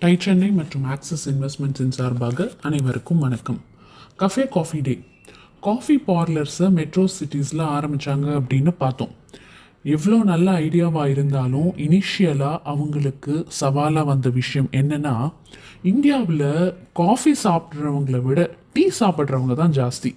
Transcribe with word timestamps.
Tie 0.00 0.16
Chennai 0.22 0.48
மற்றும் 0.50 0.82
axis 0.94 1.22
இன்வெஸ்ட்மெண்ட்ஸின் 1.30 1.92
சார்பாக 1.96 2.46
அனைவருக்கும் 2.62 3.18
வணக்கம். 3.18 3.60
Cafe 4.20 4.48
coffee 4.48 4.80
day. 4.80 4.94
காஃபி 5.60 5.96
பார்லர்ஸை 6.06 6.66
மெட்ரோ 6.78 7.04
சிட்டிஸில் 7.14 7.62
ஆரம்பித்தாங்க 7.76 8.26
அப்படின்னு 8.40 8.72
பார்த்தோம். 8.78 9.14
எவ்வளோ 9.94 10.18
நல்ல 10.32 10.58
ஐடியாவாக 10.58 11.12
இருந்தாலும் 11.14 11.70
இனிஷியலாக 11.86 12.60
அவங்களுக்கு 12.72 13.46
சவாலாக 13.60 14.04
வந்த 14.04 14.30
விஷயம் 14.30 14.68
என்னென்னா 14.80 15.14
இந்தியாவில் 15.92 16.46
காஃபி 16.92 17.34
சாப்பிட்றவங்களை 17.44 18.22
விட 18.22 18.50
டீ 18.72 18.90
சாப்பிட்றவங்க 19.00 19.54
தான் 19.54 19.76
ஜாஸ்தி. 19.80 20.12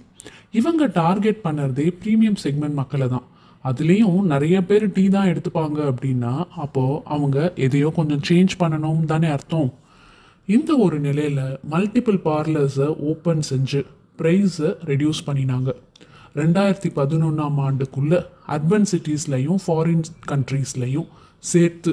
இவங்க 0.50 0.86
டார்கெட் 1.00 1.42
பண்ணுறதே 1.44 1.88
ப்ரீமியம் 2.02 2.40
செக்மெண்ட் 2.44 2.80
மக்களை 2.82 3.08
தான். 3.08 3.26
அதுலேயும் 3.64 4.20
நிறைய 4.32 4.64
பேர் 4.64 4.92
டீ 4.92 5.08
தான் 5.08 5.28
எடுத்துப்பாங்க 5.28 5.78
அப்படின்னா 5.90 6.48
அப்போது 6.64 7.00
அவங்க 7.04 7.52
எதையோ 7.66 7.88
கொஞ்சம் 7.96 8.22
சேஞ்ச் 8.28 8.54
பண்ணணும் 8.62 9.04
தானே 9.04 9.28
அர்த்தம். 9.28 9.70
இந்த 10.46 10.76
ஒரு 10.76 10.98
நிலையில் 11.00 11.58
மல்டிபிள் 11.70 12.18
பார்லர்ஸை 12.28 12.88
ஓப்பன் 13.10 13.42
செஞ்சு 13.50 13.80
ப்ரைஸை 14.18 14.70
ரெடியூஸ் 14.90 15.20
பண்ணினாங்க. 15.26 15.70
ரெண்டாயிரத்தி 16.34 16.90
பதினொன்றாம் 17.00 17.58
ஆண்டுக்குள்ளே 17.66 18.18
அர்பன் 18.56 18.88
சிட்டிஸ்லையும் 18.92 19.60
ஃபாரின் 19.66 20.04
கண்ட்ரீஸ்லையும் 20.30 21.08
சேர்த்து 21.38 21.92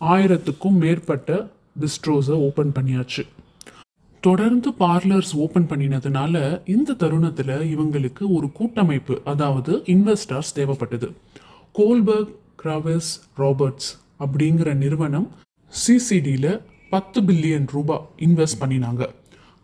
ஆயிரத்துக்கும் 0.00 0.78
மேற்பட்ட 0.82 1.48
பிஸ்ட்ரோஸை 1.80 2.36
ஓப்பன் 2.48 2.72
பண்ணியாச்சு. 2.78 3.24
தொடர்ந்து 4.26 4.68
பார்லர்ஸ் 4.80 5.32
ஓப்பன் 5.36 5.66
பண்ணினதுனால 5.70 6.34
இந்த 6.74 6.94
தருணத்தில் 7.02 7.52
இவங்களுக்கு 7.74 8.24
ஒரு 8.36 8.46
கூட்டமைப்பு 8.58 9.14
அதாவது 9.32 9.72
இன்வெஸ்டர்ஸ் 9.94 10.50
தேவைப்பட்டது. 10.54 11.08
கோல்பர்க் 11.72 12.32
கிராவெஸ் 12.56 13.10
ராபர்ட்ஸ் 13.36 13.90
அப்படிங்கிற 14.24 14.74
நிறுவனம் 14.74 15.28
சிசிடியில் 15.72 16.50
பத்து 16.90 17.20
பில்லியன் 17.20 17.68
ரூபாய் 17.72 18.04
இன்வெஸ்ட் 18.26 18.60
பண்ணினாங்க. 18.60 19.02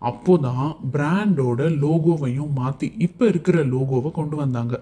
அப்போதான் 0.02 0.68
பிராண்டோட 0.92 1.60
லோகோவையும் 1.84 2.54
மாற்றி 2.54 2.88
இப்போ 2.98 3.26
இருக்கிற 3.26 3.58
லோகோவை 3.64 4.10
கொண்டு 4.10 4.36
வந்தாங்க. 4.36 4.74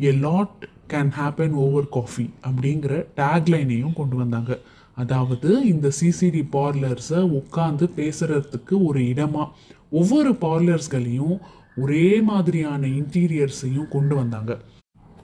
A 0.00 0.12
lot 0.26 0.68
can 0.88 1.12
happen 1.18 1.56
over 1.64 1.88
coffee 1.88 2.26
அப்படிங்கிற 2.48 2.94
டேக்லைனையும் 3.16 3.98
கொண்டு 4.00 4.16
வந்தாங்க. 4.16 4.52
அதாவது 4.94 5.66
இந்த 5.66 5.90
சிசிடி 6.00 6.42
பார்லர்ஸை 6.52 7.20
உட்காந்து 7.38 7.86
பேசுகிறதுக்கு 7.96 8.84
ஒரு 8.84 9.00
இடமா. 9.00 9.48
ஒவ்வொரு 9.90 10.32
பார்லர்ஸ்களையும் 10.32 11.38
ஒரே 11.76 12.20
மாதிரியான 12.20 12.86
இன்டீரியர்ஸையும் 12.86 13.88
கொண்டு 13.88 14.14
வந்தாங்க. 14.14 14.58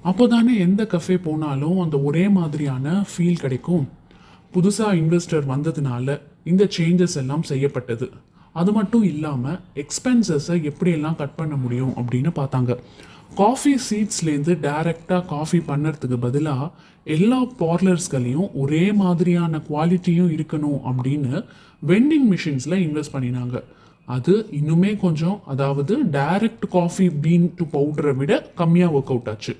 அப்போ 0.02 0.26
தானே 0.26 0.58
எந்த 0.58 0.82
கஃபே 0.82 1.22
போனாலும் 1.22 1.80
அந்த 1.80 1.98
ஒரே 1.98 2.28
மாதிரியான 2.28 3.04
ஃபீல் 3.10 3.40
கிடைக்கும். 3.40 3.88
புதுசாக 4.54 4.98
இன்வெஸ்டர் 5.02 5.46
வந்ததுனால 5.48 6.20
இந்த 6.44 6.68
சேஞ்சஸ் 6.76 7.16
எல்லாம் 7.16 7.42
செய்யப்பட்டது. 7.42 8.10
அது 8.52 8.72
மட்டும் 8.72 9.02
இல்லாமல் 9.02 9.60
எக்ஸ்பென்சஸை 9.74 10.70
எப்படியெல்லாம் 10.70 11.16
கட் 11.16 11.34
பண்ண 11.34 11.56
முடியும் 11.56 11.92
அப்படின்னு 11.96 12.30
பார்த்தாங்க. 12.34 12.78
காஃபி 13.36 13.74
சீட்ஸ்லேருந்து 13.90 14.54
டைரெக்டாக 14.66 15.24
காஃபி 15.24 15.58
பண்ணுறதுக்கு 15.58 16.16
பதிலாக 16.20 16.70
எல்லா 17.04 17.40
பார்லர்ஸ்களையும் 17.42 18.48
ஒரே 18.52 18.92
மாதிரியான 18.92 19.60
குவாலிட்டியும் 19.68 20.32
இருக்கணும் 20.36 20.80
அப்படின்னு 20.88 21.44
வெண்டிங் 21.86 22.28
மிஷின்ஸில் 22.32 22.82
இன்வெஸ்ட் 22.86 23.12
பண்ணினாங்க. 23.12 23.62
அது 24.04 24.48
இன்னுமே 24.50 24.96
கொஞ்சம் 24.96 25.40
அதாவது 25.44 26.02
டைரக்ட் 26.02 26.66
காஃபி 26.70 27.08
பீன் 27.08 27.54
டு 27.56 27.64
பவுடரை 27.72 28.16
விட 28.16 28.50
கம்மியாக 28.56 28.94
ஒர்க் 28.96 29.12
அவுட் 29.14 29.28
ஆச்சு. 29.28 29.56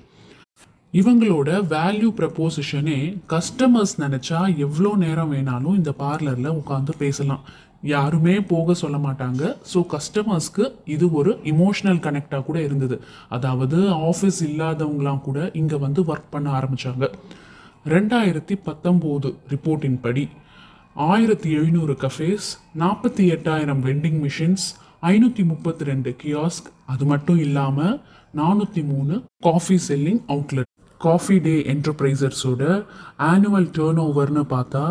இவங்களோட 0.93 1.49
வேல்யூ 1.75 2.09
ப்ரப்போசிஷனே 2.19 2.99
கஸ்டமர்ஸ் 3.29 3.95
நினச்சா 3.97 4.57
எவ்வளோ 4.57 4.95
நேரம் 4.95 5.33
வேணாலும் 5.33 5.75
இந்த 5.75 5.93
பார்லரில் 5.99 6.57
உட்காந்து 6.59 6.89
பேசலாம். 6.97 7.43
யாருமே 7.83 8.35
போக 8.51 8.73
சொல்ல 8.73 8.97
மாட்டாங்க. 8.97 9.41
ஸோ 9.73 9.79
கஸ்டமர்ஸ்க்கு 9.93 10.65
இது 10.85 11.11
ஒரு 11.11 11.31
இமோஷனல் 11.53 12.01
கனெக்டாக 12.05 12.43
கூட 12.45 12.57
இருந்தது. 12.61 12.95
அதாவது 13.29 13.77
ஆஃபீஸ் 14.09 14.41
இல்லாதவங்களாம் 14.49 15.21
கூட 15.21 15.39
இங்கே 15.53 15.77
வந்து 15.77 16.03
ஒர்க் 16.03 16.33
பண்ண 16.35 16.49
ஆரம்பித்தாங்க 16.59 17.07
ரெண்டாயிரத்தி 17.85 18.55
பத்தொம்போது 18.67 19.29
ரிப்போர்ட்டின் 19.51 19.99
படி 20.05 20.25
ஆயிரத்தி 20.95 21.49
எழுநூறு 21.49 21.93
கஃபேஸ் 22.03 22.47
நாற்பத்தி 22.77 23.23
எட்டாயிரம் 23.35 23.81
வெண்டிங் 23.87 24.19
மிஷின்ஸ் 24.23 24.65
ஐநூற்றி 25.03 25.43
முப்பத்தி 25.43 25.83
ரெண்டு 25.83 26.11
கியாஸ்க் 26.23 26.67
அது 26.85 27.05
மட்டும் 27.05 27.39
இல்லாமல் 27.39 27.95
நானூற்றி 28.35 28.81
மூணு 28.83 29.15
coffee 29.43 29.77
selling 29.87 30.21
outlet 30.27 30.71
coffee 31.01 31.39
day 31.39 31.53
என்டர்பிரைசர்ஸோட 31.73 32.63
annual 33.17 33.69
turn 33.77 34.01
ஓவர்னு 34.07 34.43
பார்த்தா 34.55 34.83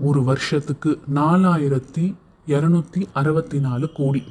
ஒரு 0.00 0.24
வருஷத்துக்கு 0.24 1.00
நாலாயிரத்தி 1.14 2.14
இரநூத்தி 2.46 3.06
அறுபத்தி 3.12 3.60
நாலு 3.60 3.92
கோடி. 3.92 4.24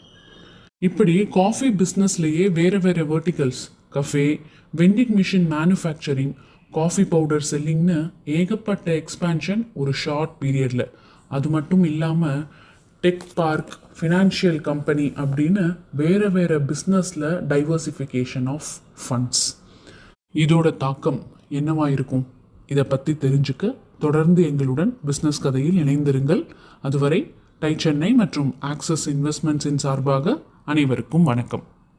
இப்படி 0.77 1.27
காஃபி 1.27 1.69
பிஸ்னஸ்லேயே 1.69 2.51
வேறு 2.51 2.79
வேறு 2.79 3.05
verticals 3.05 3.61
cafe 3.91 4.41
vending 4.77 5.13
machine 5.15 5.47
manufacturing 5.49 6.33
coffee 6.71 7.03
powder 7.03 7.45
செல்லிங்னு 7.51 8.13
ஏகப்பட்ட 8.25 9.03
எக்ஸ்பேன்ஷன் 9.03 9.67
ஒரு 9.73 9.93
ஷார்ட் 9.93 10.35
பீரியடில் 10.39 10.91
அது 11.29 11.49
மட்டும் 11.49 11.83
இல்லாமல் 11.83 12.45
டெக் 13.01 13.21
பார்க் 13.35 13.77
ஃபினான்ஷியல் 13.99 14.61
கம்பெனி 14.61 15.07
அப்படின்னு 15.07 15.77
வேறு 15.93 16.31
வேறு 16.31 16.59
பிஸ்னஸில் 16.59 17.41
டைவர்சிஃபிகேஷன் 17.47 18.49
ஆஃப் 18.49 18.67
ஃபண்ட்ஸ் 19.09 19.59
இதோட 20.33 20.77
தாக்கம் 20.77 21.23
என்னவாக 21.49 21.91
இருக்கும்? 21.91 22.27
இதை 22.67 22.83
பற்றி 22.83 23.13
தெரிஞ்சுக்க 23.13 23.75
தொடர்ந்து 24.01 24.43
எங்களுடன் 24.43 24.97
பிஸ்னஸ் 25.05 25.41
கதையில் 25.41 25.79
இணைந்திருங்கள். 25.83 26.43
அதுவரை 26.81 27.19
டை 27.59 27.73
சென்னை 27.77 28.13
மற்றும் 28.13 28.55
ஆக்சஸ் 28.61 29.05
இன்வெஸ்ட்மெண்ட்ஸின் 29.05 29.81
சார்பாக 29.85 30.41
அனைவருக்கும் 30.65 31.23
வணக்கம். 31.23 31.63